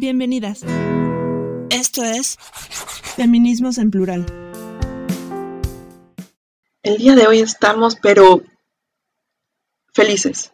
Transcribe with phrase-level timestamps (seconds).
[0.00, 0.62] Bienvenidas.
[1.68, 2.38] Esto es
[3.16, 4.24] Feminismos en Plural.
[6.82, 8.42] El día de hoy estamos, pero
[9.92, 10.52] felices.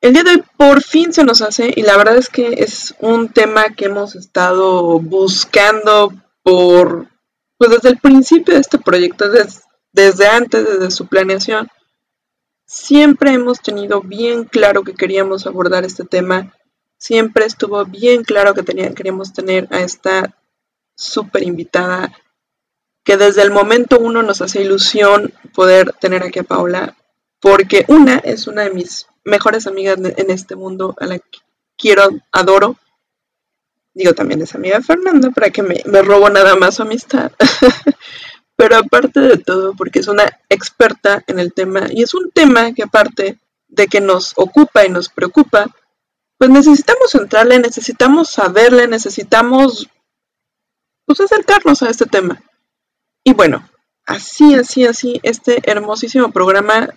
[0.00, 2.96] El día de hoy por fin se nos hace y la verdad es que es
[2.98, 6.12] un tema que hemos estado buscando
[6.42, 7.06] por,
[7.56, 9.60] pues desde el principio de este proyecto, desde,
[9.92, 11.68] desde antes, desde su planeación.
[12.66, 16.52] Siempre hemos tenido bien claro que queríamos abordar este tema
[17.04, 20.34] siempre estuvo bien claro que queríamos tener a esta
[20.96, 22.10] súper invitada,
[23.04, 26.96] que desde el momento uno nos hace ilusión poder tener aquí a Paula,
[27.40, 31.40] porque una es una de mis mejores amigas en este mundo, a la que
[31.76, 32.76] quiero, adoro.
[33.92, 37.32] Digo, también es amiga de Fernanda, para que me, me robo nada más su amistad.
[38.56, 42.72] Pero aparte de todo, porque es una experta en el tema, y es un tema
[42.72, 45.66] que aparte de que nos ocupa y nos preocupa,
[46.38, 49.88] pues necesitamos entrarle, necesitamos saberle, necesitamos
[51.06, 52.42] pues acercarnos a este tema.
[53.22, 53.68] Y bueno,
[54.06, 56.88] así, así, así, este hermosísimo programa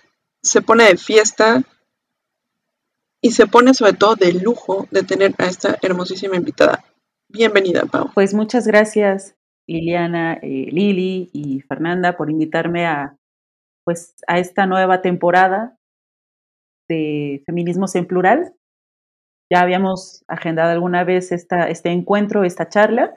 [0.42, 1.62] se pone de fiesta
[3.20, 6.84] y se pone sobre todo de lujo de tener a esta hermosísima invitada.
[7.28, 8.10] Bienvenida, Pau.
[8.14, 13.16] Pues muchas gracias, Liliana, eh, Lili y Fernanda, por invitarme a,
[13.84, 15.76] pues, a esta nueva temporada
[16.88, 18.54] de Feminismos en Plural.
[19.50, 23.14] Ya habíamos agendado alguna vez esta, este encuentro, esta charla,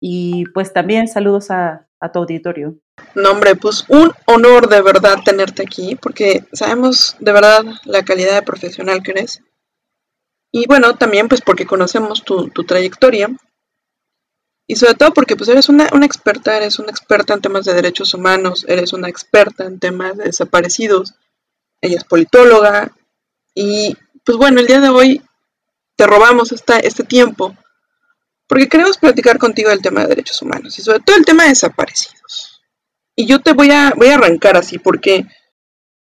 [0.00, 2.76] y pues también saludos a, a tu auditorio.
[3.14, 8.34] No, hombre, pues un honor de verdad tenerte aquí, porque sabemos de verdad la calidad
[8.34, 9.42] de profesional que eres.
[10.52, 13.28] Y bueno, también pues porque conocemos tu, tu trayectoria.
[14.66, 17.74] Y sobre todo porque pues eres una, una, experta, eres una experta en temas de
[17.74, 21.14] derechos humanos, eres una experta en temas de desaparecidos.
[21.80, 22.92] Ella es politóloga.
[23.54, 25.22] Y pues bueno, el día de hoy
[26.00, 27.54] te robamos este tiempo
[28.48, 31.50] porque queremos platicar contigo del tema de derechos humanos y sobre todo el tema de
[31.50, 32.62] desaparecidos.
[33.14, 35.26] Y yo te voy a, voy a arrancar así porque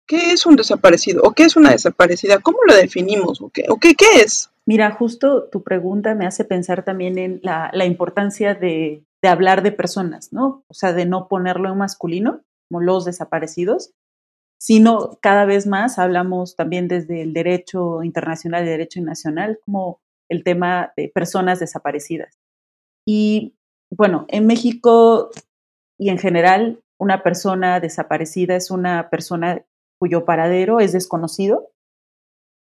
[0.06, 1.20] ¿qué es un desaparecido?
[1.22, 2.38] ¿O qué es una desaparecida?
[2.38, 3.42] ¿Cómo lo definimos?
[3.42, 4.48] ¿O qué, qué, es?
[4.64, 10.32] Mira, justo tu pregunta me hace pensar también en la, importancia de hablar de personas,
[10.32, 10.64] ¿no?
[10.66, 13.92] O sea, de no ponerlo en masculino, como los desaparecidos,
[14.58, 20.42] sino cada vez más hablamos también desde el derecho internacional y derecho nacional como el
[20.42, 22.38] tema de personas desaparecidas.
[23.06, 23.54] Y
[23.90, 25.30] bueno, en México
[25.98, 29.64] y en general, una persona desaparecida es una persona
[29.98, 31.70] cuyo paradero es desconocido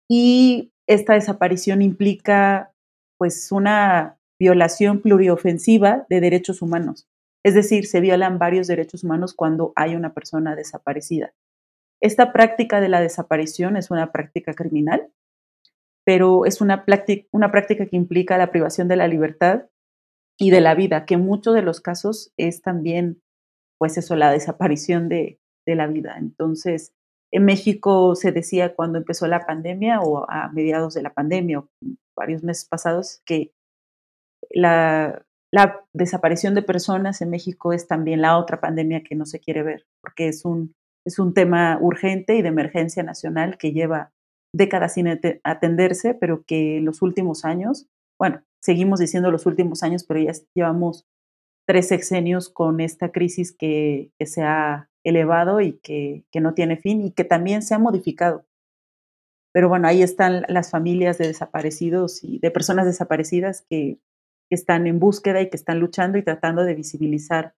[0.10, 2.72] y esta desaparición implica
[3.18, 7.08] pues una violación pluriofensiva de derechos humanos.
[7.44, 11.34] Es decir, se violan varios derechos humanos cuando hay una persona desaparecida.
[12.06, 15.12] Esta práctica de la desaparición es una práctica criminal,
[16.06, 16.86] pero es una,
[17.32, 19.64] una práctica que implica la privación de la libertad
[20.38, 23.24] y de la vida, que en muchos de los casos es también,
[23.80, 26.18] pues eso, la desaparición de, la vida.
[26.20, 26.94] Entonces,
[27.32, 31.70] en México se decía cuando empezó la pandemia o a mediados de la pandemia o
[32.16, 33.52] varios meses pasados que
[34.52, 35.26] la
[35.92, 39.88] desaparición de personas en México es también la otra pandemia que no se quiere ver,
[40.02, 44.12] porque es un es un tema urgente y de emergencia nacional que lleva
[44.54, 45.08] décadas sin
[45.44, 50.32] atenderse, pero que en los últimos años, bueno, seguimos diciendo los últimos años, pero ya
[50.54, 51.06] llevamos
[51.68, 56.78] tres sexenios con esta crisis que, que se ha elevado y que, que, no tiene
[56.78, 58.46] fin y que también se ha modificado.
[59.54, 64.00] Pero bueno, ahí están las familias de desaparecidos y de personas desaparecidas que,
[64.50, 67.56] que están en búsqueda y que están luchando y tratando de visibilizar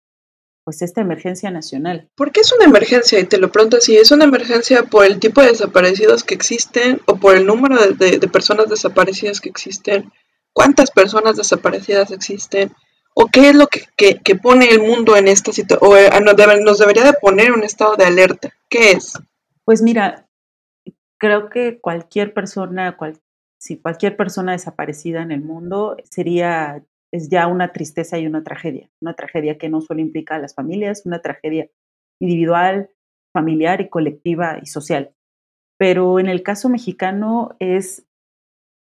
[0.67, 2.09] pues esta emergencia nacional.
[2.13, 3.17] ¿Por qué es una emergencia?
[3.21, 6.99] Y te lo pregunto así, ¿es una emergencia por el tipo de desaparecidos que existen
[7.05, 10.11] o por el número de, de, personas desaparecidas que existen?
[10.51, 12.73] ¿Cuántas personas desaparecidas existen?
[13.13, 15.89] ¿O qué es lo que, que, que pone el mundo en esta situación?
[15.89, 18.53] ¿O eh, nos, debe, nos debería de poner un estado de alerta?
[18.67, 19.13] ¿Qué es?
[19.63, 20.27] Pues mira,
[21.17, 23.21] creo que cualquier persona, cual,
[23.57, 28.89] si cualquier persona desaparecida en el mundo sería es ya una tristeza y una tragedia,
[29.01, 31.69] una tragedia que no solo implica a las familias, una tragedia
[32.19, 32.89] individual,
[33.33, 35.13] familiar y colectiva y social.
[35.77, 38.05] Pero en el caso mexicano es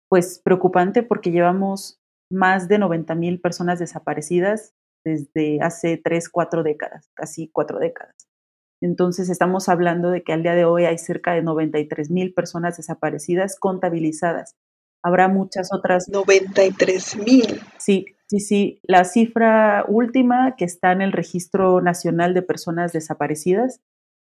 [0.10, 2.00] pues preocupante porque llevamos
[2.32, 4.74] más de 90 mil personas desaparecidas
[5.04, 8.16] desde hace tres, cuatro décadas, casi cuatro décadas.
[8.82, 12.78] Entonces estamos hablando de que al día de hoy hay cerca de 93 mil personas
[12.78, 14.56] desaparecidas contabilizadas.
[15.04, 16.10] Habrá muchas otras.
[16.10, 17.62] 93 mil.
[17.78, 23.82] Sí, Sí, sí, la cifra última que está en el Registro Nacional de Personas Desaparecidas,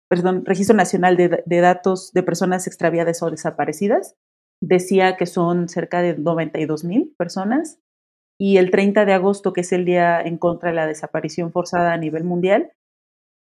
[0.08, 4.16] perdón, Registro Nacional de, Datos de Personas Extraviadas o Desaparecidas,
[4.60, 7.78] decía que son cerca de 92 mil personas
[8.38, 11.92] y el 30 de agosto, que es el día en contra de la desaparición forzada
[11.92, 12.72] a nivel mundial,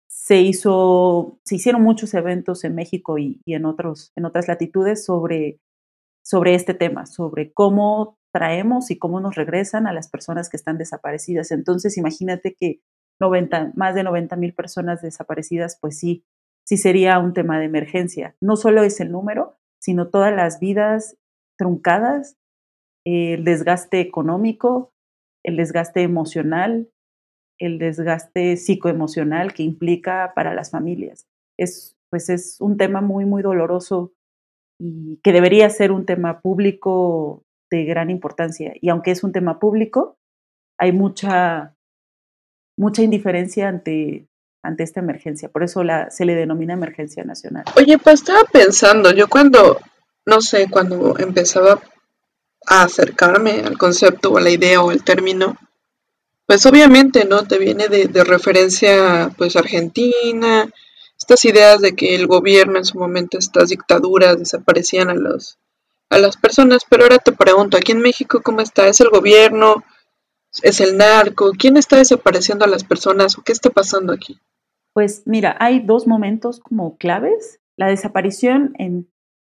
[0.07, 5.59] se hizo, se hicieron muchos eventos en México y, en, otros, en otras latitudes sobre,
[6.23, 10.77] sobre este tema, sobre cómo traemos y cómo nos regresan a las personas que están
[10.77, 11.51] desaparecidas.
[11.51, 12.81] Entonces, imagínate que
[13.21, 16.25] 90, más de 90 mil personas desaparecidas, pues sí,
[16.67, 18.35] sí sería un tema de emergencia.
[18.41, 21.15] No solo es el número, sino todas las vidas
[21.57, 22.35] truncadas,
[23.05, 24.91] el desgaste económico,
[25.41, 26.89] el desgaste emocional,
[27.57, 31.25] el desgaste psicoemocional que implica para las familias.
[31.57, 34.11] Es, pues es un tema muy, muy doloroso
[34.77, 38.73] y que debería ser un tema público de gran importancia.
[38.79, 40.17] Y aunque es un tema público,
[40.77, 41.75] hay mucha,
[42.77, 44.27] mucha indiferencia ante,
[44.63, 45.49] ante esta emergencia.
[45.49, 47.65] Por eso la, se le denomina emergencia nacional.
[47.77, 49.79] Oye, pues estaba pensando, yo cuando,
[50.25, 51.81] no sé, cuando empezaba
[52.67, 55.57] a acercarme al concepto o a la idea o el término,
[56.45, 57.47] pues obviamente, ¿no?
[57.47, 60.69] Te viene de, de, referencia, pues, Argentina,
[61.17, 65.57] estas ideas de que el gobierno en su momento, estas dictaduras desaparecían a los
[66.15, 68.87] a las personas, pero ahora te pregunto, aquí en México, ¿cómo está?
[68.87, 69.83] ¿Es el gobierno?
[70.63, 71.51] ¿Es el narco?
[71.57, 74.39] ¿Quién está desapareciendo a las personas o qué está pasando aquí?
[74.93, 77.59] Pues mira, hay dos momentos como claves.
[77.75, 78.75] La desaparición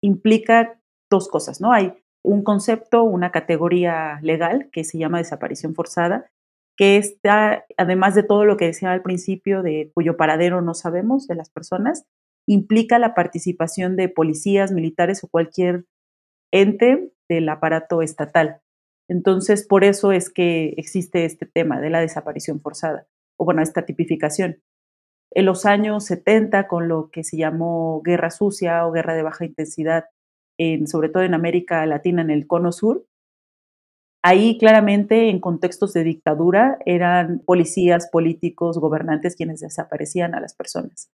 [0.02, 1.72] implica dos cosas, ¿no?
[1.72, 1.94] Hay
[2.24, 6.28] un concepto, una categoría legal que se llama desaparición forzada,
[6.76, 11.28] que está, además de todo lo que decía al principio, de cuyo paradero no sabemos
[11.28, 12.04] de las personas,
[12.48, 15.84] implica la participación de policías, militares o cualquier
[16.52, 18.60] ente del aparato estatal.
[19.08, 23.06] Entonces, por eso es que existe este tema de la desaparición forzada,
[23.38, 24.62] o bueno, esta tipificación.
[25.30, 29.44] En los años 70, con lo que se llamó guerra sucia o guerra de baja
[29.44, 30.06] intensidad,
[30.58, 33.06] en, sobre todo en América Latina, en el Cono Sur,
[34.22, 41.10] ahí claramente en contextos de dictadura eran policías, políticos, gobernantes quienes desaparecían a las personas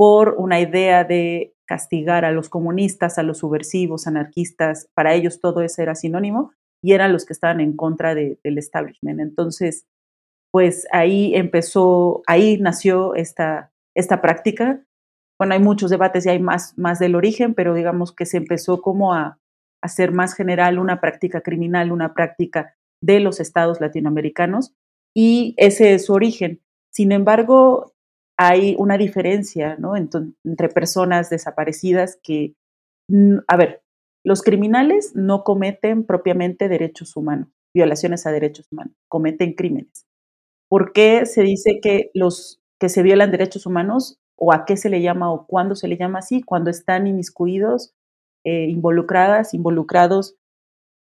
[0.00, 5.62] por una idea de castigar a los comunistas, a los subversivos, anarquistas, para ellos todo
[5.62, 6.50] eso era sinónimo
[6.82, 9.20] y eran los que estaban en contra del establishment.
[9.20, 9.86] Entonces,
[10.50, 14.84] pues ahí empezó, ahí nació esta, esta práctica.
[15.38, 18.82] Bueno, hay muchos debates y hay más, más del origen, pero digamos que se empezó
[18.82, 19.38] como a,
[19.86, 24.74] ser más general una práctica criminal, una práctica de los estados latinoamericanos
[25.16, 26.60] y ese es su origen.
[26.92, 27.92] Sin embargo,
[28.42, 29.96] hay una diferencia ¿no?
[29.96, 32.54] entre personas desaparecidas que,
[33.46, 33.82] a ver,
[34.24, 40.06] los criminales no cometen propiamente derechos humanos, violaciones a derechos humanos, cometen crímenes.
[40.70, 44.88] ¿Por qué se dice que los que se violan derechos humanos o a qué se
[44.88, 46.42] le llama o cuándo se le llama así?
[46.42, 47.92] Cuando están inmiscuidos,
[48.46, 50.36] eh, involucradas, involucrados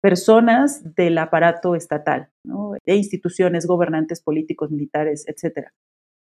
[0.01, 5.71] personas del aparato estatal, de instituciones, gobernantes políticos, militares, etcétera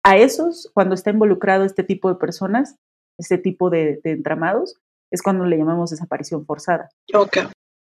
[0.04, 2.76] a esos, cuando está involucrado este tipo de personas,
[3.18, 4.76] este tipo de, entramados,
[5.10, 6.88] es cuando le llamamos desaparición forzada.
[7.14, 7.44] Okay.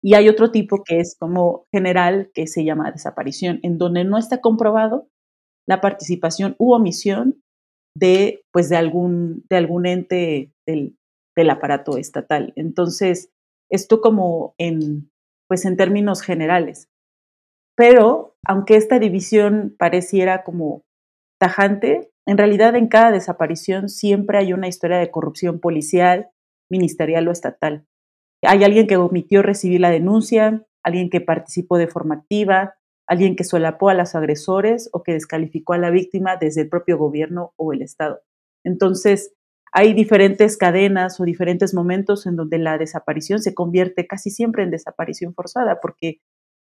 [0.01, 4.17] Y hay otro tipo que es como general, que se llama desaparición, en donde no
[4.17, 5.09] está comprobado
[5.67, 7.43] la participación u omisión
[7.95, 10.97] de, pues, de, algún, de algún ente del,
[11.35, 12.53] del aparato estatal.
[12.55, 13.29] Entonces,
[13.69, 15.11] esto como en,
[15.47, 16.87] pues, en términos generales.
[17.75, 20.83] Pero, aunque esta división pareciera como
[21.39, 26.29] tajante, en realidad en cada desaparición siempre hay una historia de corrupción policial,
[26.69, 27.87] ministerial o estatal.
[28.43, 32.75] Hay alguien que omitió recibir la denuncia, alguien que participó de forma activa,
[33.07, 36.97] alguien que solapó a los agresores o que descalificó a la víctima desde el propio
[36.97, 38.21] gobierno o el Estado.
[38.63, 39.33] Entonces,
[39.71, 44.71] hay diferentes cadenas o diferentes momentos en donde la desaparición se convierte casi siempre en
[44.71, 46.19] desaparición forzada, porque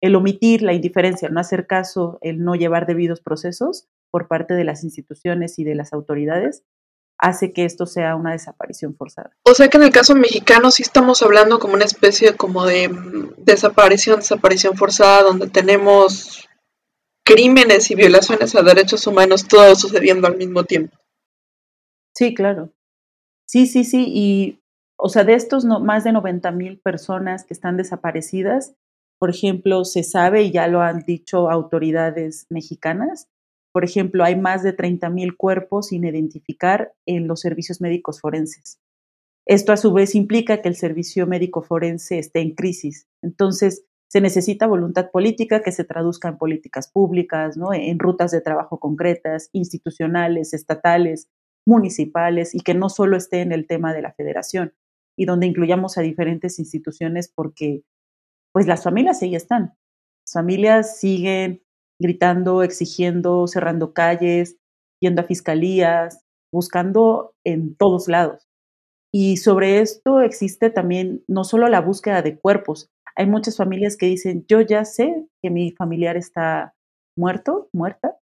[0.00, 4.64] el omitir, la indiferencia, no hacer caso, el no llevar debidos procesos, por parte de
[4.64, 6.64] las instituciones y de las autoridades
[7.18, 9.36] hace que esto sea una desaparición forzada.
[9.42, 12.88] O sea que en el caso mexicano sí estamos hablando como una especie como de
[12.88, 16.48] mm, desaparición, desaparición forzada, donde tenemos
[17.24, 20.96] crímenes y violaciones a derechos humanos todo sucediendo al mismo tiempo.
[22.14, 22.72] Sí, claro.
[23.46, 24.06] Sí, sí, sí.
[24.08, 24.62] Y,
[24.96, 28.74] o sea, de estos no, más de 90 mil personas que están desaparecidas,
[29.18, 33.28] por ejemplo, se sabe, y ya lo han dicho autoridades mexicanas,
[33.78, 38.80] por ejemplo, hay más de 30.000 cuerpos sin identificar en los servicios médicos forenses.
[39.46, 43.06] Esto a su vez implica que el servicio médico forense esté en crisis.
[43.22, 47.72] Entonces, se necesita voluntad política que se traduzca en políticas públicas, ¿no?
[47.72, 51.28] en rutas de trabajo concretas, institucionales, estatales,
[51.64, 54.74] municipales, y que no solo esté en el tema de la federación,
[55.16, 57.84] y donde incluyamos a diferentes instituciones porque
[58.50, 59.76] pues las familias ahí están.
[60.26, 61.62] familias siguen
[62.00, 64.56] gritando, exigiendo, cerrando calles,
[65.00, 68.46] yendo a fiscalías, buscando en todos lados.
[69.12, 74.06] Y sobre esto existe también no solo la búsqueda de cuerpos, hay muchas familias que
[74.06, 76.74] dicen, yo ya sé que mi familiar está
[77.18, 78.16] muerto, muerta,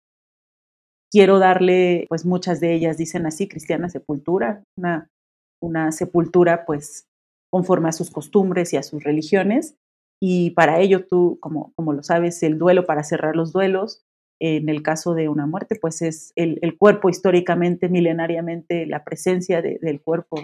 [1.11, 5.09] quiero darle, pues muchas de ellas dicen así, cristiana sepultura, una,
[5.59, 7.07] una sepultura pues
[7.51, 9.75] conforme a sus costumbres y a sus religiones.
[10.25, 14.05] Y para ello tú, como, como lo sabes, el duelo para cerrar los duelos,
[14.39, 20.01] en el caso de una muerte, pues es el, cuerpo históricamente, milenariamente, la presencia del
[20.01, 20.37] cuerpo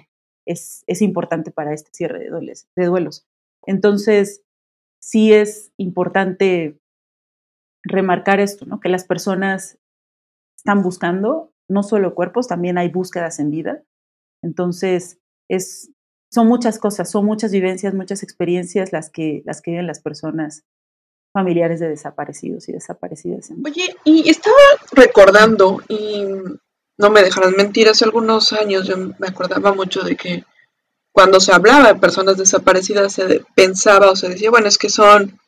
[0.45, 3.25] es, es, importante para este cierre de, de duelos.
[3.65, 4.43] Entonces,
[5.01, 6.77] sí es importante
[7.81, 8.81] remarcar esto, ¿no?
[8.81, 9.79] que las personas
[10.57, 13.81] están buscando no solo cuerpos, también hay búsquedas en vida.
[14.43, 15.93] Entonces, es,
[16.29, 20.63] son muchas cosas, son muchas vivencias, muchas experiencias las que, las que viven las personas
[21.33, 23.50] familiares de desaparecidos y desaparecidas.
[23.63, 24.55] Oye, y estaba
[24.91, 26.25] recordando, y
[26.98, 30.43] no me dejarán mentir, hace algunos años yo me acordaba mucho de que
[31.12, 35.39] cuando se hablaba de personas desaparecidas se pensaba o se decía, bueno, es que son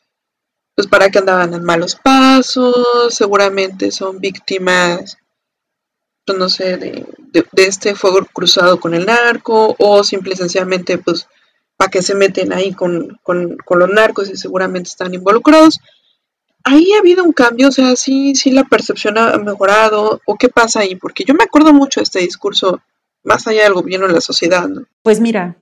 [0.76, 5.18] pues para que andaban en malos pasos, seguramente son víctimas,
[6.26, 7.06] pues, no sé, de,
[7.56, 11.28] este fuego cruzado con el narco, o simple y sencillamente, pues,
[11.78, 15.80] para que se meten ahí con, los narcos y seguramente están involucrados.
[16.64, 20.50] Ahí ha habido un cambio, o sea, sí, sí la percepción ha mejorado, o qué
[20.50, 22.82] pasa ahí, porque yo me acuerdo mucho de este discurso
[23.24, 24.70] más allá del gobierno de la sociedad.
[25.02, 25.58] Pues mira,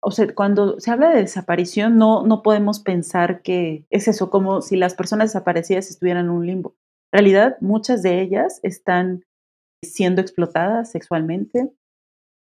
[0.00, 4.62] o sea, cuando se habla de desaparición, no, no podemos pensar que es eso, como
[4.62, 6.74] si las personas desaparecidas estuvieran en un limbo.
[7.12, 9.24] En realidad, muchas de ellas están
[9.84, 11.72] siendo explotadas sexualmente,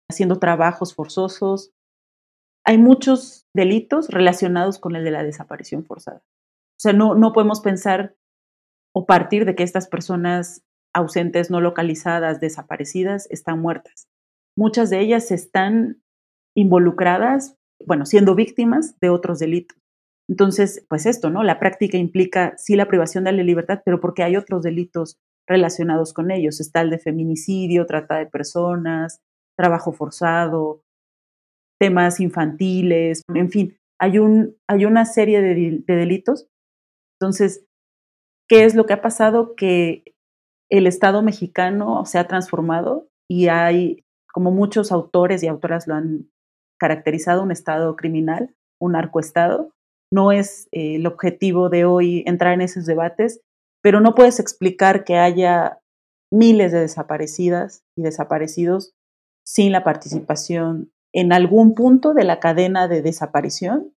[0.10, 1.72] haciendo trabajos forzosos.
[2.66, 6.22] Hay muchos delitos relacionados con el de la desaparición forzada.
[6.24, 8.16] O sea, no, no podemos pensar
[8.94, 10.64] o partir de que estas personas
[10.94, 14.10] ausentes, no localizadas, desaparecidas, están muertas.
[14.58, 16.04] Muchas de ellas están
[16.56, 19.78] involucradas, bueno, siendo víctimas de otros delitos.
[20.28, 21.44] Entonces, pues esto, ¿no?
[21.44, 25.18] La práctica implica sí la privación de la libertad, pero porque hay otros delitos
[25.52, 26.60] relacionados con ellos.
[26.60, 29.20] Está el de feminicidio, trata de personas,
[29.58, 30.82] trabajo forzado,
[31.80, 36.48] temas infantiles, en fin, hay, un, hay una serie de, de delitos.
[37.20, 37.66] Entonces,
[38.48, 39.56] ¿qué es lo que ha pasado?
[39.56, 40.04] Que
[40.72, 44.04] el Estado mexicano se ha transformado y hay,
[44.34, 46.30] como muchos autores y autoras lo han
[46.80, 49.72] caracterizado un Estado criminal, un narcoestado.
[50.12, 53.42] No es eh, el objetivo de hoy entrar en esos debates,
[53.82, 55.80] pero no puedes explicar que haya
[56.32, 58.94] miles de desaparecidas y desaparecidos
[59.44, 63.94] sin la participación en algún punto de la cadena de desaparición,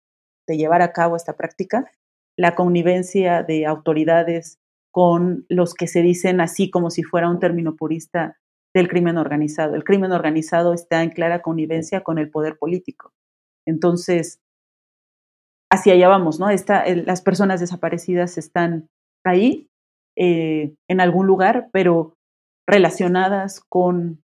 [0.48, 1.90] de llevar a cabo esta práctica,
[2.36, 4.58] la connivencia de autoridades
[4.90, 8.38] con los que se dicen así como si fuera un término purista
[8.74, 9.74] del crimen organizado.
[9.76, 13.12] El crimen organizado está en clara connivencia con el poder político.
[13.66, 14.40] Entonces,
[15.70, 16.48] hacia allá vamos, ¿no?
[16.50, 18.88] las personas desaparecidas están
[19.24, 19.70] ahí,
[20.16, 22.16] eh, en algún lugar, pero
[22.66, 24.22] relacionadas con,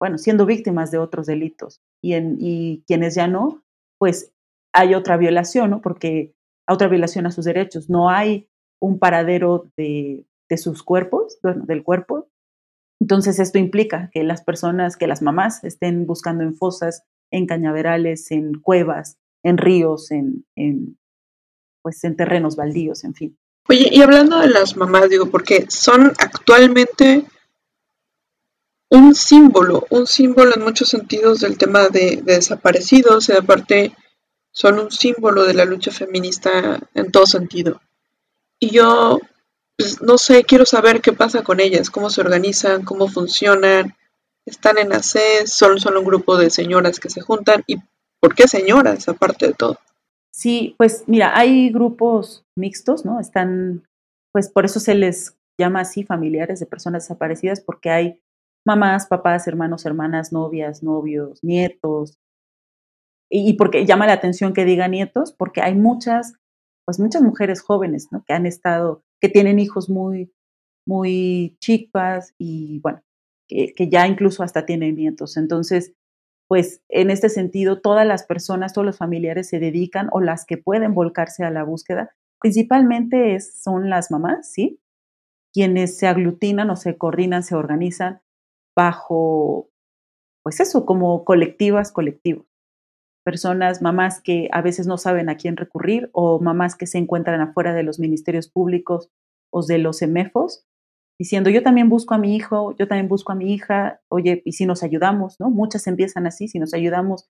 [0.00, 1.80] bueno, siendo víctimas de otros delitos.
[2.02, 3.62] Y, en, y quienes ya no,
[3.98, 4.32] pues
[4.72, 5.80] hay otra violación, ¿no?
[5.80, 6.34] Porque
[6.68, 7.88] otra violación a sus derechos.
[7.88, 8.48] No hay
[8.80, 12.28] un paradero de, de sus cuerpos, del cuerpo,
[13.00, 18.30] entonces esto implica que las personas, que las mamás estén buscando en fosas, en cañaverales,
[18.30, 20.44] en cuevas, en ríos, en,
[21.82, 23.38] pues en terrenos baldíos, en fin.
[23.68, 27.24] Oye, y hablando de las mamás, digo, porque son actualmente
[28.90, 33.94] un símbolo, un símbolo en muchos sentidos del tema de, de desaparecidos y aparte
[34.50, 37.80] son un símbolo de la lucha feminista en todo sentido.
[38.58, 39.20] Y yo
[39.78, 43.94] pues, no sé, quiero saber qué pasa con ellas, cómo se organizan, cómo funcionan,
[44.44, 47.76] están en ACES, son solo un grupo de señoras que se juntan y
[48.20, 49.78] ¿por qué señoras aparte de todo?
[50.38, 53.18] Sí, pues mira, hay grupos mixtos, ¿no?
[53.18, 53.82] Están,
[54.32, 58.20] pues por eso se les llama así familiares de personas desaparecidas, porque hay
[58.64, 62.18] mamás, papás, hermanos, hermanas, novias, novios, nietos.
[63.28, 66.34] Y, porque llama la atención que diga nietos, porque hay muchas,
[66.86, 68.22] pues muchas mujeres jóvenes, ¿no?
[68.24, 70.32] Que han estado que tienen hijos muy,
[70.86, 73.02] muy chicas y bueno,
[73.48, 75.36] que, ya incluso hasta tienen nietos.
[75.36, 75.94] Entonces,
[76.48, 80.58] pues en este sentido, todas las personas, todos los familiares se dedican o las que
[80.58, 84.80] pueden volcarse a la búsqueda, principalmente son las mamás, ¿sí?
[85.52, 88.22] Quienes se aglutinan o se coordinan, se organizan
[88.76, 89.70] bajo,
[90.44, 92.46] pues eso, como colectivas, colectivos.
[93.24, 97.40] personas, mamás que a veces no saben a quién recurrir o mamás que se encuentran
[97.40, 99.10] afuera de los ministerios públicos
[99.52, 100.64] o de los EMEFOS,
[101.18, 104.52] diciendo, yo también busco a mi hijo, yo también busco a mi hija, oye, y
[104.52, 105.50] si nos ayudamos, ¿no?
[105.50, 107.28] Muchas empiezan así, si nos ayudamos,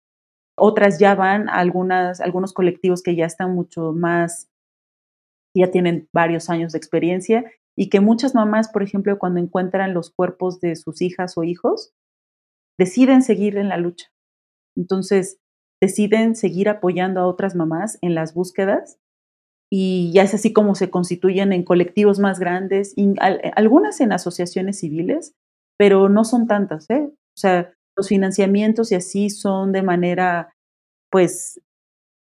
[0.56, 4.50] otras ya van algunas, algunos colectivos que ya están mucho más,
[5.56, 10.10] ya tienen varios años de experiencia y que muchas mamás, por ejemplo, cuando encuentran los
[10.10, 11.94] cuerpos de sus hijas o hijos,
[12.78, 14.08] deciden seguir en la lucha.
[14.76, 15.40] Entonces,
[15.80, 18.98] deciden seguir apoyando a otras mamás en las búsquedas
[19.70, 22.94] y ya es así como se constituyen en colectivos más grandes,
[23.54, 25.34] algunas en asociaciones civiles,
[25.78, 27.08] pero no son tantas, ¿eh?
[27.10, 30.54] O sea, los financiamientos y así son de manera,
[31.10, 31.60] pues,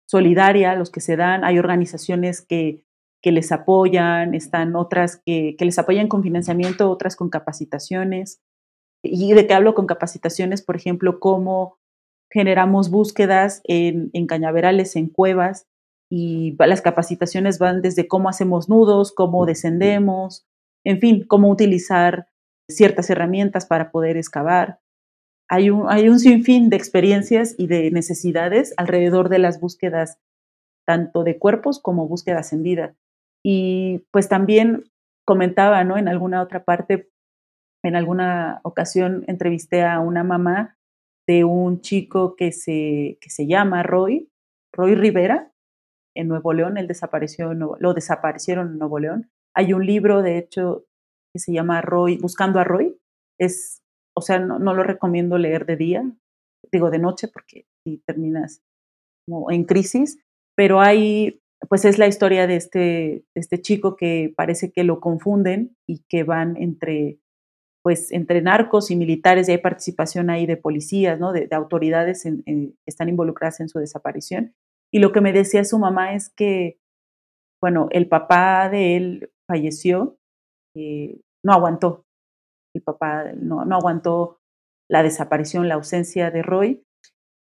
[0.10, 1.44] solidaria los que se dan.
[1.44, 2.84] Hay organizaciones que,
[3.24, 8.42] que les apoyan, están otras que, que les apoyan con financiamiento, otras con capacitaciones.
[9.04, 11.78] Y de qué hablo con capacitaciones, por ejemplo, cómo
[12.32, 15.66] generamos búsquedas en cañaverales, en cuevas,
[16.10, 20.48] y las capacitaciones van desde cómo hacemos nudos, cómo descendemos,
[20.86, 22.28] en fin, cómo utilizar
[22.70, 24.80] ciertas herramientas para poder excavar.
[25.50, 30.20] Hay un, hay un sinfín de experiencias y de necesidades alrededor de las búsquedas,
[30.86, 32.96] tanto de cuerpos como búsquedas en vida.
[33.44, 34.86] Y pues también
[35.26, 35.98] comentaba, ¿no?
[35.98, 37.10] En alguna otra parte,
[37.84, 40.78] en alguna ocasión entrevisté a una mamá
[41.28, 44.30] de un chico que se, que se llama Roy,
[44.74, 45.52] Roy Rivera,
[46.18, 49.30] en Nuevo León, él desapareció, lo desaparecieron en Nuevo León.
[49.56, 50.86] Hay un libro, de hecho,
[51.34, 52.98] que se llama Roy, Buscando a Roy.
[53.40, 53.82] Es,
[54.16, 56.12] o sea, no, lo recomiendo leer de día,
[56.72, 58.62] digo de noche, porque si terminas
[59.26, 60.20] como en crisis,
[60.56, 65.76] pero hay, pues es la historia de este, este chico que parece que lo confunden
[65.88, 67.20] y que van entre,
[67.84, 71.32] pues entre narcos y militares y hay participación ahí de policías, ¿no?
[71.32, 74.56] de, autoridades que están involucradas en su desaparición.
[74.92, 76.80] Y lo que me decía su mamá es que,
[77.62, 80.18] bueno, el papá de él falleció,
[80.76, 82.06] eh, no aguantó,
[82.74, 84.40] el papá no, no, aguantó
[84.90, 86.84] la desaparición, la ausencia de Roy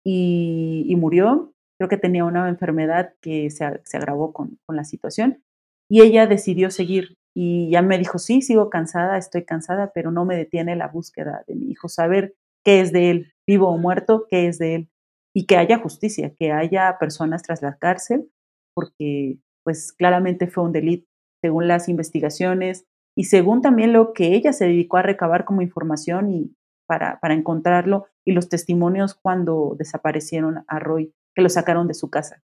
[0.06, 1.54] y, murió.
[1.78, 5.42] Creo que tenía una enfermedad que se, se agravó con, con la situación
[5.90, 10.26] y ella decidió seguir y ya me dijo, sí, sigo cansada, estoy cansada, pero no
[10.26, 12.36] me detiene la búsqueda de mi hijo, saber
[12.66, 14.90] qué es de él, vivo o muerto, qué es de él
[15.39, 18.30] y que haya justicia, que haya personas tras la cárcel,
[18.73, 21.08] porque pues claramente fue un delito
[21.41, 22.84] según las investigaciones
[23.15, 26.58] y según también lo que ella se dedicó a recabar como información y
[26.89, 32.10] para, para encontrarlo y los testimonios cuando desaparecieron a Roy, que lo sacaron de su
[32.10, 32.43] casa.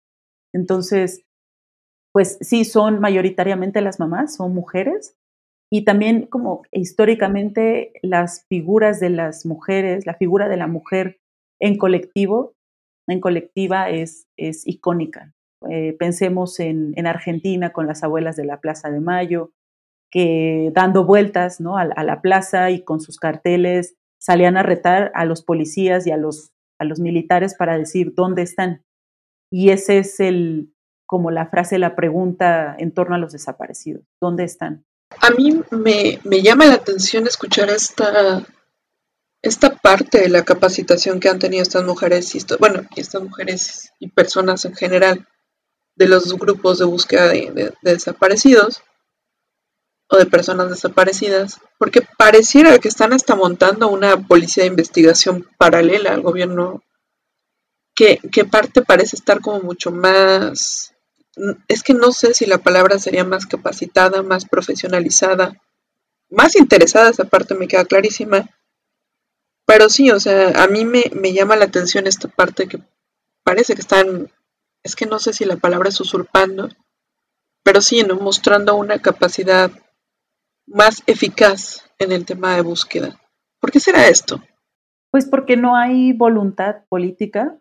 [0.55, 1.25] Entonces,
[2.13, 5.17] pues sí, son mayoritariamente las mamás, son mujeres,
[5.73, 11.19] y también como históricamente las figuras de las mujeres, la figura de la mujer
[11.61, 12.56] en colectivo
[13.07, 15.33] en colectiva es, es icónica.
[15.71, 19.53] Eh, pensemos en, en, Argentina con las abuelas de la Plaza de Mayo,
[20.11, 21.77] que dando vueltas ¿no?
[21.77, 26.17] a, la plaza y con sus carteles salían a retar a los policías y a
[26.17, 28.85] los, a los militares para decir dónde están.
[29.51, 30.73] Y ese es el,
[31.07, 34.05] como la frase, la pregunta en torno a los desaparecidos.
[34.21, 34.85] ¿Dónde están?
[35.21, 38.45] A mí me, me llama la atención escuchar esta,
[39.47, 44.09] esta parte de la capacitación que han tenido estas mujeres, y bueno, estas mujeres y
[44.09, 45.27] personas en general
[45.95, 48.83] de los grupos de búsqueda de, desaparecidos
[50.09, 56.13] o de personas desaparecidas, porque pareciera que están hasta montando una policía de investigación paralela
[56.13, 56.83] al gobierno,
[57.95, 60.93] que, que parte parece estar como mucho más,
[61.69, 65.57] es que no sé si la palabra sería más capacitada, más profesionalizada,
[66.31, 68.49] más interesada, esa parte me queda clarísima,
[69.67, 72.79] pero sí, o sea, a mí me, llama la atención esta parte que
[73.43, 74.31] parece que están,
[74.83, 76.69] es que no sé si la palabra es usurpando,
[77.65, 78.15] pero sí, ¿no?
[78.15, 79.71] mostrando una capacidad
[80.67, 83.21] más eficaz en el tema de búsqueda.
[83.61, 84.41] ¿Por qué será esto?
[85.11, 87.59] Pues porque no hay voluntad política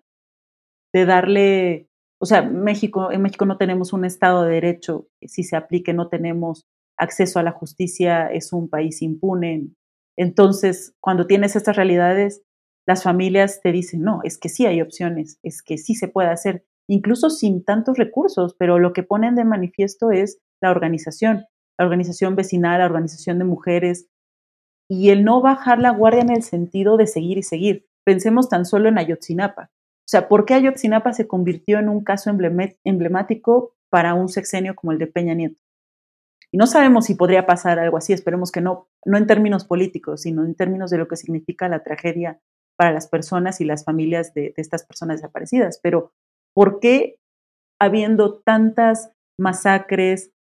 [0.94, 1.89] de darle,
[2.20, 6.08] o sea, México, en México no tenemos un Estado de Derecho, si se aplique, no
[6.08, 9.72] tenemos acceso a la justicia, es un país impune,
[10.17, 12.43] entonces, cuando tienes estas realidades,
[12.88, 16.30] las familias te dicen, no, es que sí hay opciones, es que sí se puede
[16.30, 21.45] hacer, incluso sin tantos recursos, pero lo que ponen de manifiesto es la organización,
[21.78, 24.08] la organización vecinal, la organización de mujeres,
[24.88, 27.88] y el no bajar la guardia en el sentido de seguir y seguir.
[28.06, 29.71] Pensemos tan solo en Ayotzinapa.
[29.73, 34.91] O sea, ¿por qué Ayotzinapa se convirtió en un caso emblemático para un sexenio como
[34.91, 35.60] el de Peña Nieto?
[36.51, 40.21] Y no sabemos si podría pasar algo así, esperemos que no, no en términos políticos,
[40.21, 42.39] sino en términos de lo que significa la tragedia
[42.77, 45.79] para las personas y las familias de, estas personas desaparecidas.
[45.81, 46.12] Pero,
[46.53, 47.17] ¿por qué
[47.79, 50.31] habiendo tantas masacres,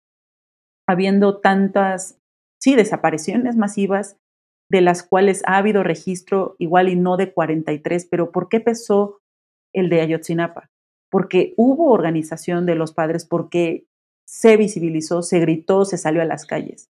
[0.87, 2.19] habiendo tantas,
[2.61, 4.17] sí, desapariciones masivas,
[4.71, 9.21] de las cuales ha habido registro igual y no de 43, pero ¿por qué pesó
[9.73, 10.71] el de Ayotzinapa?
[11.11, 13.87] Porque hubo organización de los padres, porque
[14.27, 16.91] se visibilizó, se gritó, se salió a las calles.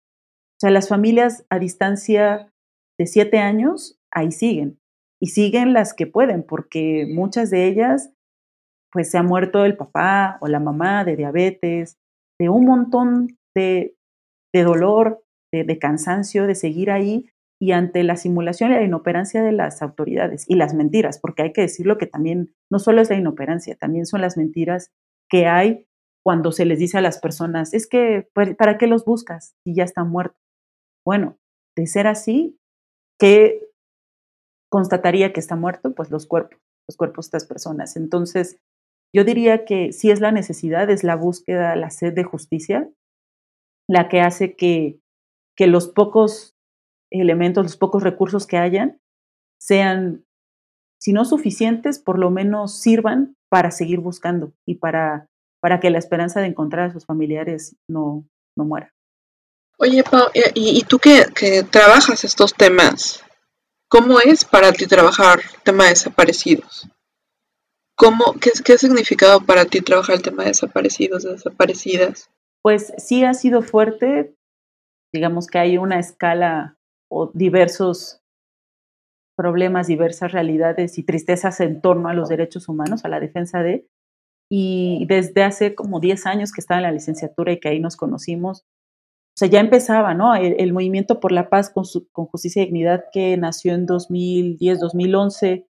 [0.58, 2.52] O sea, las familias a distancia
[2.98, 4.80] de siete años, ahí siguen.
[5.20, 8.10] Y siguen las que pueden, porque muchas de ellas,
[8.92, 11.96] pues se ha muerto el papá o la mamá de diabetes,
[12.40, 13.96] de un montón de,
[14.52, 19.82] dolor, de, cansancio, de seguir ahí y ante la simulación y la inoperancia de las
[19.82, 23.76] autoridades y las mentiras, porque hay que decirlo que también no solo es la inoperancia,
[23.76, 24.92] también son las mentiras
[25.28, 25.87] que hay
[26.28, 29.82] cuando se les dice a las personas, es que, ¿para qué los buscas si ya
[29.82, 30.38] están muertos?
[31.02, 31.38] Bueno,
[31.74, 32.60] de ser así,
[33.18, 33.66] ¿qué
[34.70, 35.94] constataría que está muerto?
[35.94, 37.96] Pues los cuerpos, los cuerpos de estas personas.
[37.96, 38.58] Entonces,
[39.10, 42.90] yo diría que si es la necesidad, es la búsqueda, la sed de justicia,
[43.88, 45.00] la que hace que,
[45.56, 46.58] que los pocos
[47.10, 49.00] elementos, los pocos recursos que hayan,
[49.58, 50.26] sean,
[51.00, 55.27] si no suficientes, por lo menos sirvan para seguir buscando y para,
[55.60, 58.24] para que la esperanza de encontrar a sus familiares no,
[58.56, 58.92] no muera.
[59.78, 63.24] Oye, Pau, ¿y, tú que, que, trabajas estos temas?
[63.88, 66.88] ¿Cómo es para ti trabajar tema de desaparecidos?
[67.96, 72.28] ¿Cómo, qué, ¿Qué ha significado para ti trabajar el tema de desaparecidos, de desaparecidas?
[72.62, 74.34] Pues sí ha sido fuerte.
[75.12, 76.76] Digamos que hay una escala
[77.08, 78.20] o diversos
[79.36, 83.86] problemas, diversas realidades y tristezas en torno a los derechos humanos, a la defensa de.
[84.50, 87.96] Y desde hace como 10 años que estaba en la licenciatura y que ahí nos
[87.96, 90.34] conocimos, o sea, ya empezaba, ¿no?
[90.34, 91.84] El, movimiento por la paz con,
[92.26, 95.66] justicia y dignidad que nació en 2010, 2011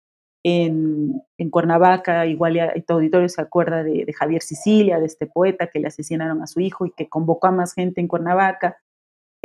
[0.43, 5.79] en, Cuernavaca, igual y tu auditorio se acuerda de, Javier Sicilia, de este poeta que
[5.79, 8.77] le asesinaron a su hijo y que convocó a más gente en Cuernavaca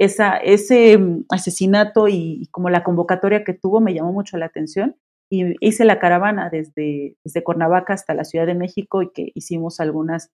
[0.00, 4.96] ese mm, asesinato y, como la convocatoria que tuvo me llamó mucho la atención
[5.30, 9.78] y hice la caravana desde, desde Cuernavaca hasta la Ciudad de México y que hicimos
[9.78, 10.30] algunas,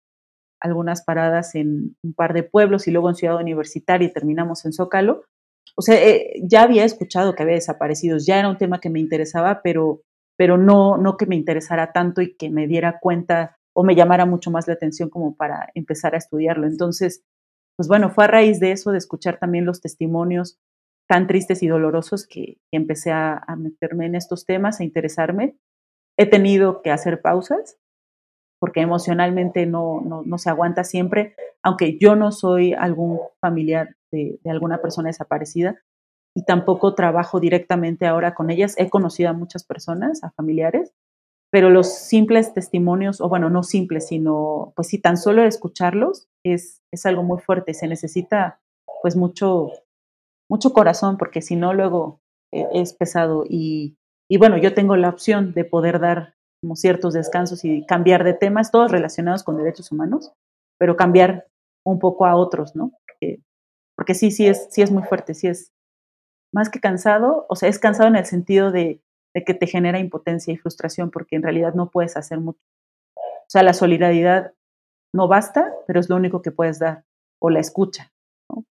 [0.61, 4.75] algunas paradas en un par de pueblos y luego en Ciudad Universitaria y terminamos en
[4.75, 5.25] Zócalo.
[5.77, 9.01] O sea, eh, ya había escuchado que había desaparecidos, ya era un tema que me
[9.01, 10.03] interesaba, pero,
[10.37, 14.27] pero no, no que me interesara tanto y que me diera cuenta o me llamara
[14.27, 16.67] mucho más la atención como para empezar a estudiarlo.
[16.67, 17.23] Entonces,
[17.77, 20.59] pues bueno, fue a raíz de eso, de escuchar también los testimonios
[21.13, 25.59] tan tristes y dolorosos que, empecé a, meterme en estos temas, a interesarme.
[26.17, 27.77] He tenido que hacer pausas
[28.59, 34.51] porque emocionalmente no, no, se aguanta siempre, aunque yo no soy algún familiar de, de,
[34.51, 35.83] alguna persona desaparecida
[36.35, 38.75] y tampoco trabajo directamente ahora con ellas.
[38.79, 40.95] He conocido a muchas personas, a familiares,
[41.51, 46.81] pero los simples testimonios, o bueno, no simples, sino pues sí, tan solo escucharlos es,
[46.91, 48.63] es algo muy fuerte, se necesita
[49.03, 49.73] pues mucho,
[50.53, 52.21] mucho corazón, porque si no luego
[52.53, 53.97] eh, es pesado y,
[54.31, 58.35] y bueno, yo tengo la opción de poder dar como ciertos descansos y cambiar de
[58.35, 60.33] temas, todos relacionados con derechos humanos,
[60.79, 61.47] pero cambiar
[61.85, 62.93] un poco a otros, ¿no?
[63.07, 63.41] Porque,
[63.97, 65.73] porque sí, sí es, sí es muy fuerte, sí es
[66.55, 69.01] más que cansado, o sea, es cansado en el sentido de
[69.35, 72.61] de que te genera impotencia y frustración porque en realidad no puedes hacer mucho.
[73.17, 74.53] O sea, la solidaridad
[75.15, 77.05] no basta, pero es lo único que puedes dar,
[77.41, 78.13] o la escucha,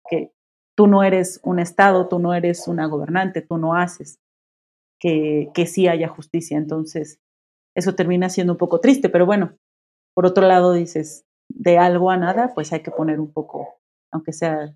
[0.08, 0.32] que
[0.76, 4.20] tú no eres un Estado, tú no eres una gobernante, tú no haces
[5.00, 6.56] que, que sí haya justicia.
[6.58, 7.20] Entonces,
[7.74, 9.58] eso termina siendo un poco triste, pero bueno,
[10.14, 13.80] por otro lado dices, de algo a nada, pues hay que poner un poco,
[14.12, 14.74] aunque sea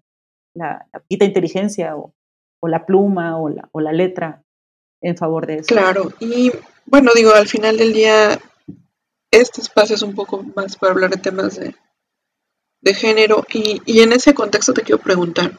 [0.54, 2.14] la, la inteligencia o,
[2.60, 4.42] o, la pluma o la, o la letra
[5.00, 5.74] en favor de eso.
[5.74, 6.50] Claro, y
[6.86, 8.38] bueno, digo, al final del día,
[9.30, 11.74] este espacio es un poco más para hablar de temas de,
[12.82, 15.58] de género y, y, en ese contexto te quiero preguntar,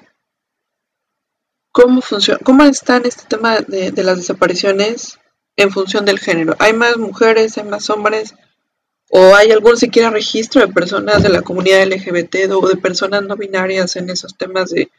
[1.72, 5.20] ¿cómo funciona, cómo está en este tema de, de las desapariciones
[5.56, 6.56] en función del género?
[6.60, 8.36] ¿Hay más mujeres, hay más hombres?
[9.10, 13.36] ¿O hay algún siquiera registro de personas de la comunidad LGBT o de personas no
[13.36, 14.90] binarias en esos temas de,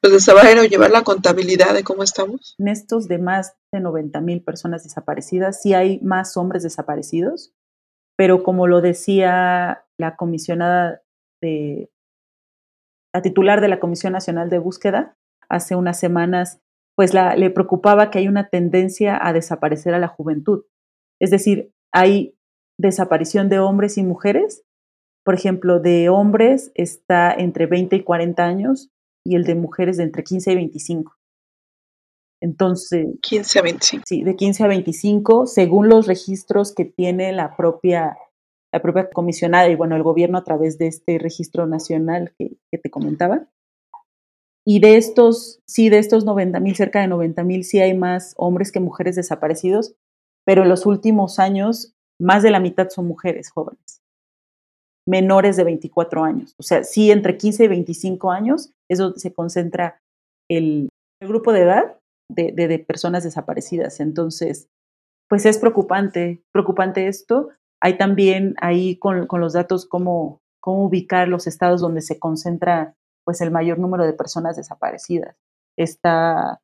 [0.00, 2.54] pues de saber o llevar la contabilidad de cómo estamos.
[2.58, 7.52] En estos de más de 90 mil personas desaparecidas, sí hay más hombres desaparecidos,
[8.16, 11.02] pero como lo decía la comisionada
[11.40, 11.90] de,
[13.12, 15.16] la titular de la Comisión Nacional de Búsqueda
[15.48, 16.60] hace unas semanas,
[16.96, 20.64] pues la, le preocupaba que hay una tendencia a desaparecer a la juventud.
[21.20, 22.36] Es decir, hay
[22.78, 24.62] desaparición de hombres y mujeres.
[25.24, 28.90] Por ejemplo, de hombres está entre 20 y 40 años
[29.24, 31.16] y el de mujeres de entre 15 y 25.
[32.40, 34.04] Entonces, 15 a 25.
[34.06, 38.16] Sí, de 15 a 25, según los registros que tiene la propia,
[38.72, 42.78] la propia comisionada y bueno, el gobierno a través de este registro nacional que, que
[42.78, 43.48] te comentaba.
[44.66, 48.34] Y de estos, sí, de estos 90 mil, cerca de 90 mil, sí hay más
[48.36, 49.94] hombres que mujeres desaparecidos,
[50.44, 54.00] pero en los últimos años más de la mitad son mujeres jóvenes,
[55.06, 56.54] menores de 24 años.
[56.58, 60.00] O sea, sí, entre 15 y 25 años es donde se concentra
[60.50, 60.88] el,
[61.22, 61.98] grupo de edad
[62.30, 64.00] de, de, personas desaparecidas.
[64.00, 64.68] Entonces,
[65.28, 67.50] pues es preocupante, preocupante esto.
[67.80, 72.94] Hay también ahí con, con los datos cómo, cómo ubicar los estados donde se concentra
[73.26, 75.36] pues el mayor número de personas desaparecidas.
[75.76, 76.62] Está,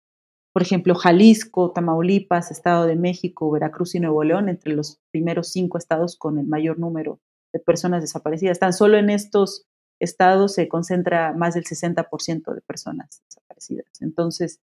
[0.52, 5.76] por ejemplo, Jalisco, Tamaulipas, Estado de México, Veracruz y Nuevo León, entre los primeros cinco
[5.76, 7.20] estados con el mayor número
[7.52, 8.60] de personas desaparecidas.
[8.60, 9.66] Tan solo en estos
[9.98, 14.00] estados se concentra más del 60% de personas desaparecidas.
[14.00, 14.60] Entonces,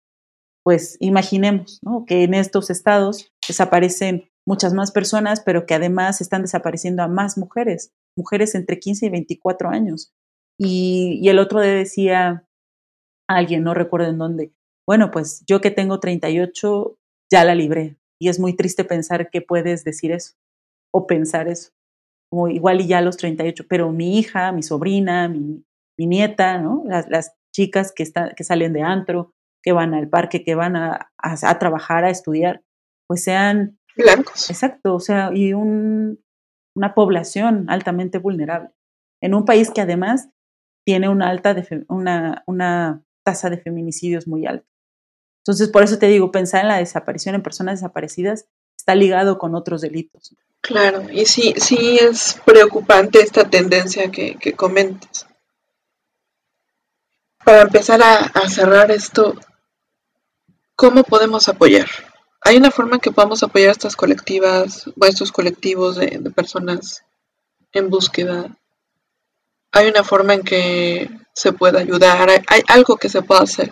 [0.63, 7.01] pues imaginemos que en estos estados desaparecen muchas más personas, pero que además están desapareciendo
[7.01, 10.13] a más mujeres, mujeres entre 15 y 24 años.
[10.59, 12.47] Y, el otro día decía
[13.29, 14.53] alguien, no recuerdo en dónde,
[14.87, 16.97] bueno, pues yo que tengo 38
[17.31, 17.97] ya la libré.
[18.19, 20.35] Y es muy triste pensar que puedes decir eso
[20.91, 21.71] o pensar eso.
[22.31, 25.63] Como igual y ya a los 38, pero mi hija, mi sobrina, mi,
[25.97, 26.83] mi nieta, ¿no?
[26.87, 31.59] Las, las chicas que, salen de antro, que van al parque, que van a, a,
[31.59, 32.63] trabajar, a estudiar,
[33.07, 34.49] pues sean blancos.
[34.49, 36.23] Exacto, o sea, y un,
[36.75, 38.69] una población altamente vulnerable.
[39.21, 40.29] En un país que además
[40.87, 41.53] tiene una alta
[41.89, 44.65] una, una tasa de feminicidios muy alta.
[45.39, 48.45] Entonces, por eso te digo, pensar en la desaparición en personas desaparecidas
[48.77, 50.33] está ligado con otros delitos.
[50.61, 55.27] Claro, y sí, sí es preocupante esta tendencia que, que comentas.
[57.43, 59.35] Para empezar a, cerrar esto,
[60.77, 61.89] ¿cómo podemos apoyar?
[62.39, 66.19] ¿Hay una forma en que podamos apoyar a estas colectivas o a estos colectivos de,
[66.21, 67.03] de personas
[67.73, 68.57] en búsqueda
[69.71, 73.71] hay una forma en que se pueda ayudar, hay, algo que se pueda hacer.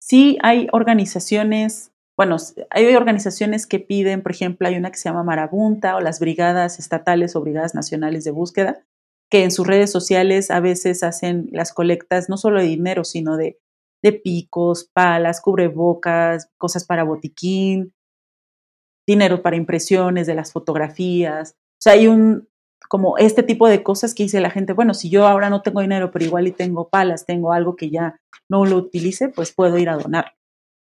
[0.00, 2.36] Sí, hay organizaciones, bueno,
[2.70, 6.78] hay organizaciones que piden, por ejemplo, hay una que se llama Marabunta o las brigadas
[6.78, 8.84] estatales o brigadas nacionales de búsqueda,
[9.30, 13.36] que en sus redes sociales a veces hacen las colectas no solo de dinero, sino
[13.36, 13.58] de,
[14.02, 17.92] de picos, palas, cubrebocas, cosas para botiquín,
[19.06, 21.52] dinero para impresiones de las fotografías.
[21.52, 22.48] O sea, hay un,
[22.88, 25.80] como este tipo de cosas que dice la gente, bueno, si yo ahora no tengo
[25.80, 29.78] dinero, pero igual y tengo palas, tengo algo que ya no lo utilice, pues puedo
[29.78, 30.34] ir a donar.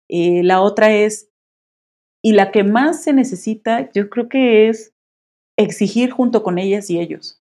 [0.09, 1.29] Eh, la otra es,
[2.23, 4.93] y la que más se necesita, yo creo que es
[5.57, 7.41] exigir junto con ellas y ellos.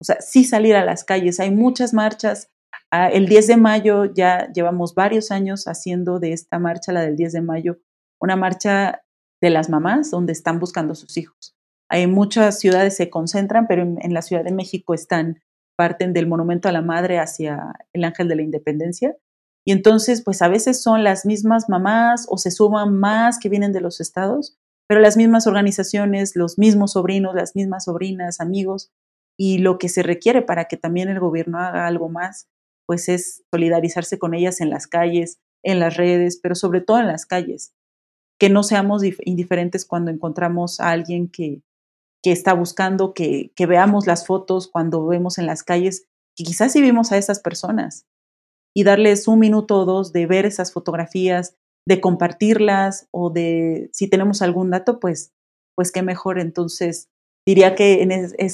[0.00, 1.40] O sea, sí salir a las calles.
[1.40, 2.50] Hay muchas marchas.
[2.90, 7.16] Ah, el 10 de mayo ya llevamos varios años haciendo de esta marcha, la del
[7.16, 7.78] 10 de mayo,
[8.20, 9.02] una marcha
[9.40, 11.55] de las mamás donde están buscando a sus hijos.
[11.88, 15.42] Hay muchas ciudades se concentran, pero en, la Ciudad de México están,
[15.76, 19.16] parten del Monumento a la Madre hacia el Ángel de la Independencia.
[19.64, 23.72] Y entonces, pues a veces son las mismas mamás o se suman más que vienen
[23.72, 28.92] de los estados, pero las mismas organizaciones, los mismos sobrinos, las mismas sobrinas, amigos,
[29.36, 32.48] y lo que se requiere para que también el gobierno haga algo más,
[32.86, 37.08] pues es solidarizarse con ellas en las calles, en las redes, pero sobre todo en
[37.08, 37.74] las calles.
[38.38, 41.62] Que no seamos indiferentes cuando encontramos a alguien que,
[42.26, 46.82] que está buscando que, veamos las fotos cuando vemos en las calles, que quizás sí
[46.82, 48.04] vimos a esas personas
[48.74, 51.54] y darles un minuto o dos de ver esas fotografías,
[51.86, 55.34] de compartirlas o de si tenemos algún dato, pues,
[55.76, 56.40] pues qué mejor.
[56.40, 57.10] Entonces,
[57.46, 58.04] diría que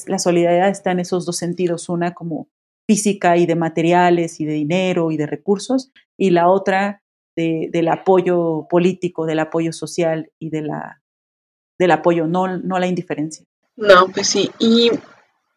[0.06, 2.48] la solidaridad está en esos dos sentidos, una como
[2.86, 7.02] física y de materiales y de dinero y de recursos, y la otra
[7.38, 11.02] del apoyo político, del apoyo social y de la,
[11.78, 13.46] del apoyo, no, no la indiferencia.
[13.76, 14.50] No, pues sí.
[14.58, 14.90] Y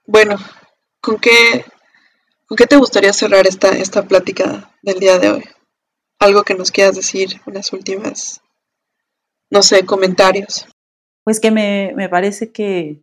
[0.06, 0.38] bueno,
[1.01, 1.65] ¿con qué,
[2.47, 5.43] ¿con qué te gustaría cerrar esta, esta plática del día de hoy?
[6.19, 8.41] Algo que nos quieras decir, unas últimas,
[9.49, 10.67] no sé, comentarios.
[11.23, 13.01] Pues que me, me parece que,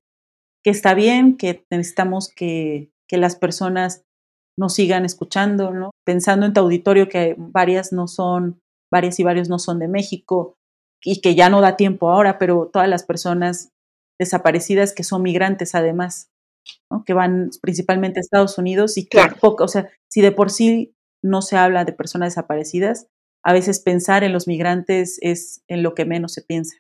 [0.63, 4.05] que, está bien, que necesitamos que, que las personas
[4.57, 5.91] nos sigan escuchando, ¿no?
[6.05, 10.57] Pensando en tu auditorio que varias no son, varias y varios no son de México
[11.03, 13.72] y que ya no da tiempo ahora, pero todas las personas
[14.23, 16.31] desaparecidas que son migrantes además,
[17.07, 20.95] que van principalmente a Estados Unidos y que poco, o sea, si de por sí
[21.23, 23.09] no se habla de personas desaparecidas,
[23.45, 26.77] a veces pensar en los migrantes es en lo que menos se piensa.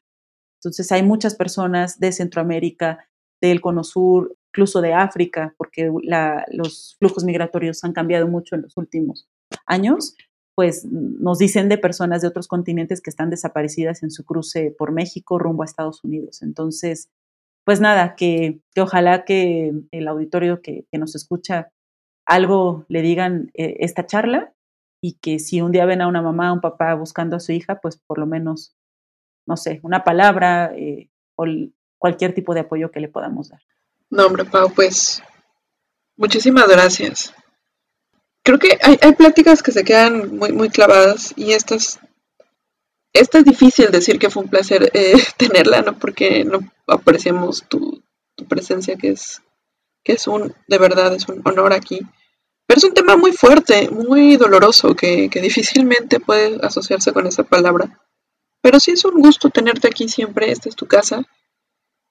[0.60, 3.08] Entonces hay muchas personas de Centroamérica,
[3.40, 5.90] del Cono Sur, incluso de África, porque
[6.52, 9.28] los flujos migratorios han cambiado mucho en los últimos
[9.66, 10.14] años,
[10.54, 14.92] pues nos dicen de personas de otros continentes que están desaparecidas en su cruce por
[14.92, 16.42] México rumbo a Estados Unidos.
[16.42, 17.08] Entonces,
[17.64, 21.70] pues nada, que, ojalá que el auditorio que, nos escucha
[22.26, 24.52] algo le digan eh, esta charla
[25.00, 27.52] y que si un día ven a una mamá o un papá buscando a su
[27.52, 28.74] hija, pues por lo menos,
[29.46, 31.44] no sé, una palabra eh, o
[31.98, 33.60] cualquier tipo de apoyo que le podamos dar.
[34.10, 35.22] No, hombre, Pau, pues
[36.16, 37.34] muchísimas gracias
[38.42, 42.00] creo que hay, hay pláticas que se quedan muy, muy clavadas y estas,
[43.12, 45.98] esta es difícil decir que fue un placer eh, tenerla, ¿no?
[45.98, 46.60] Porque no
[46.92, 48.02] apreciamos tu,
[48.48, 49.42] presencia, que es,
[50.02, 52.00] que es un, de verdad, es un honor aquí.
[52.66, 57.44] Pero es un tema muy fuerte, muy doloroso, que, que difícilmente puede asociarse con esa
[57.44, 58.00] palabra.
[58.60, 61.24] Pero sí es un gusto tenerte aquí siempre, esta es tu casa.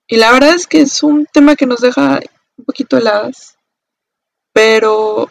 [0.07, 2.19] Y la verdad es que es un tema que nos deja
[2.57, 3.57] un poquito heladas,
[4.53, 5.27] pero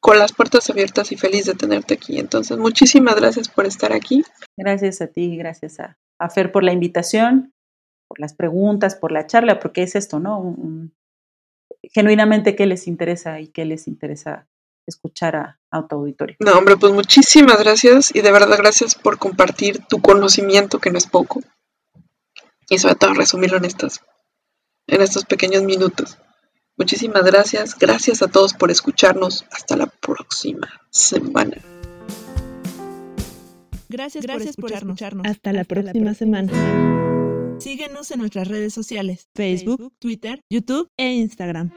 [0.00, 2.20] con las puertas abiertas y feliz de tenerte aquí.
[2.20, 4.24] Entonces, muchísimas gracias por estar aquí.
[4.56, 5.98] Gracias a ti, gracias a,
[6.30, 7.52] Fer por la invitación,
[8.08, 10.56] por las preguntas, por la charla, porque es esto, ¿no?
[11.82, 14.48] genuinamente qué les interesa y qué les interesa
[14.86, 16.36] escuchar a, a tu auditorio.
[16.40, 20.98] No, hombre, pues muchísimas gracias y de verdad gracias por compartir tu conocimiento, que no
[20.98, 21.40] es poco.
[22.68, 24.00] Y sobre todo resumirlo en estos,
[24.86, 26.18] en estos pequeños minutos.
[26.76, 27.76] Muchísimas gracias.
[27.78, 29.46] Gracias a todos por escucharnos.
[29.50, 31.56] Hasta la próxima semana.
[33.88, 35.26] Gracias, gracias por, escucharnos.
[35.26, 36.52] Hasta, la, próxima semana.
[37.66, 41.72] Síguenos en nuestras redes sociales, Facebook, Twitter, YouTube e Instagram.